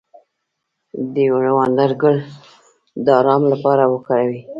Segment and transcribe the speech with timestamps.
[1.13, 2.17] د لیوانډر ګل
[3.05, 4.41] د ارام لپاره وکاروئ